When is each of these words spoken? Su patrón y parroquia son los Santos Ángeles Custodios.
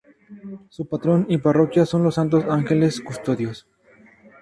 Su 0.69 0.87
patrón 0.87 1.27
y 1.29 1.37
parroquia 1.37 1.85
son 1.85 2.01
los 2.01 2.15
Santos 2.15 2.43
Ángeles 2.49 3.01
Custodios. 3.01 3.67